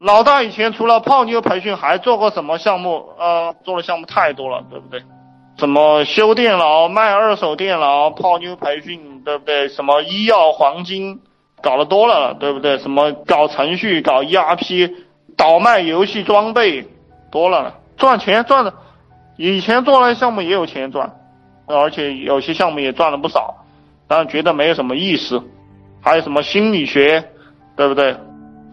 [0.00, 3.10] 老大以前除了泡妞培训，还做过什么项目？
[3.18, 5.02] 呃，做的项目太多了，对不对？
[5.58, 9.68] 什么修电脑、卖二手电脑、泡妞培训，对不对？
[9.68, 11.20] 什么医药黄金，
[11.62, 12.78] 搞得多了，对不对？
[12.78, 14.90] 什么搞程序、搞 ERP、
[15.36, 16.88] 倒卖游戏装备，
[17.30, 18.72] 多了，赚钱赚的。
[19.36, 21.14] 以前做那些项目也有钱赚，
[21.66, 23.54] 而且有些项目也赚了不少，
[24.08, 25.42] 但觉得没有什么意思。
[26.00, 27.22] 还有什么心理学，
[27.76, 28.16] 对不对？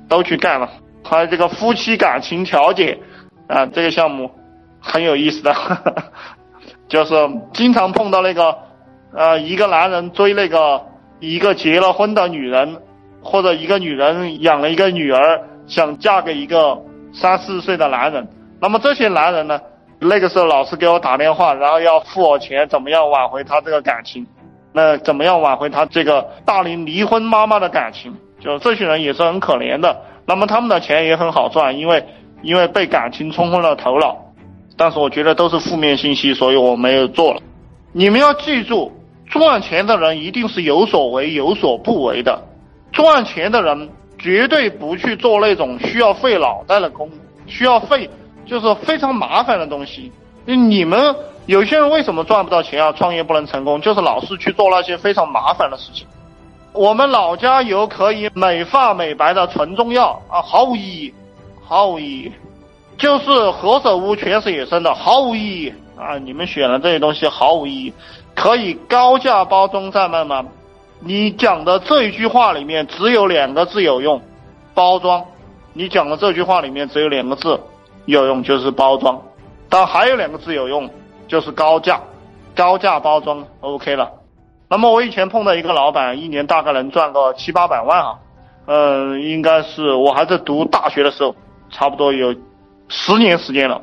[0.07, 0.69] 都去干了。
[1.09, 2.97] 还有这个夫妻感情调解，
[3.47, 4.29] 啊，这个项目
[4.81, 5.55] 很有意思的，
[6.89, 7.13] 就是
[7.53, 8.57] 经常碰到那个，
[9.13, 10.85] 呃，一个男人追那个
[11.19, 12.77] 一个结了婚的女人，
[13.21, 16.77] 或者一个女人养了一个女儿，想嫁给一个
[17.13, 18.27] 三四十岁的男人。
[18.59, 19.59] 那么这些男人呢，
[19.99, 24.27] 那个时候老是给我打电话，然后要付我钱，怎么样挽回他这个感情？
[24.73, 28.13] 那怎么样挽回他这个大龄离婚妈妈的感情？
[28.39, 29.95] 就这些人也是很可怜的。
[30.27, 32.05] 那么他们的钱也很好赚，因为
[32.43, 34.17] 因为被感情冲昏了头脑，
[34.75, 37.41] 但是我觉得都是负面信息，所以我没有做了。
[37.93, 38.91] 你们要记住，
[39.27, 42.43] 赚钱的人一定是有所为有所不为的。
[42.91, 47.09] 赚钱的人绝对不去做那种需要费脑袋的工，
[47.45, 48.09] 需要费
[48.45, 50.11] 就是非常麻烦的东西。
[50.45, 52.91] 你们有些人为什么赚不到钱啊？
[52.91, 56.05] 创业不能成功，就是老是去做那些非常麻烦的事情。
[56.77, 61.13] 我们老家有可以美发美白的纯中药啊，毫无意义，
[61.63, 62.31] 毫无意义，
[62.99, 66.19] 就是何首乌全是野生的，毫无意义啊！
[66.19, 67.93] 你们选的这些东西毫无意义，
[68.35, 70.45] 可以高价包装再卖吗？
[70.99, 74.21] 你讲的这一句话里面只有两个字有用，
[74.75, 75.25] 包装。
[75.73, 77.59] 你讲的这句话里面只有两个字
[78.05, 79.19] 有用，就是包装。
[79.67, 80.87] 但还有两个字有用，
[81.27, 81.99] 就是高价，
[82.55, 84.11] 高价包装 OK 了。
[84.69, 88.19] 那么我以前碰到一个老板，一年大概能赚个七八百万啊，
[88.65, 91.33] 嗯，应该是我还在读大学的时候，
[91.69, 92.35] 差不多有
[92.89, 93.81] 十年时间了。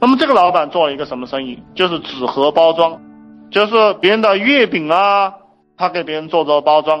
[0.00, 1.60] 那么这个老板做了一个什么生意？
[1.74, 3.00] 就是纸盒包装，
[3.50, 5.34] 就是别人的月饼啊，
[5.76, 7.00] 他给别人做做包装；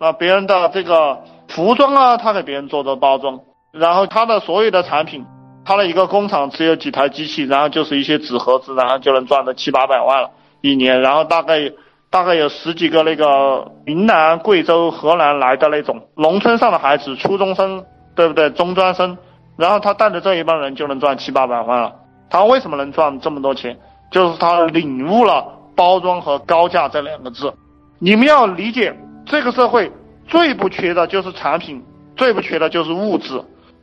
[0.00, 3.38] 那别人的这个服装啊，他给别人做做包装。
[3.70, 5.24] 然后他的所有的产品，
[5.64, 10.30] 他的一个工厂只有几台机器，然后就是一些纸盒子，然后就能赚到七八百万了
[10.62, 11.72] 一年，然后大概。
[12.10, 17.84] 大概有十几个那个云南、贵州、河南来的那种农村上的孩子，初中生，
[18.16, 18.50] 对不对？
[18.50, 19.16] 中专生，
[19.56, 21.92] 然后他带着这一帮人就能赚七八百万了。
[22.28, 23.78] 他为什么能赚这么多钱？
[24.10, 27.54] 就是他领悟了包装和高价这两个字。
[28.00, 28.92] 你们要理解，
[29.24, 29.92] 这个社会
[30.26, 31.80] 最不缺的就是产品，
[32.16, 33.40] 最不缺的就是物质，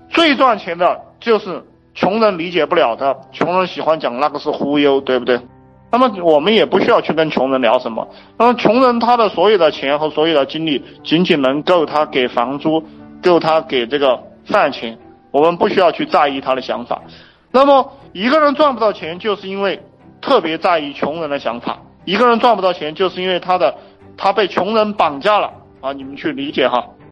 [0.10, 1.64] 最赚钱的就是
[1.94, 5.40] 穷人理解不了的，穷人喜欢讲那个是忽悠，对不对？
[5.92, 8.08] 那么我们也不需要去跟穷人聊什么。
[8.38, 12.84] 那么穷人他的所有的钱和所有的精力，仅仅能够他给房租，
[13.24, 14.98] 够他给这个饭钱。
[15.32, 17.02] 我们不需要去在意他的想法。
[17.52, 19.82] 那么一个人赚不到钱，就是因为
[20.22, 21.80] 特别在意穷人的想法。
[22.06, 23.76] 一个人赚不到钱，就是因为他的
[24.18, 25.94] 他被穷人绑架了啊！
[25.94, 26.86] 你们去理解哈。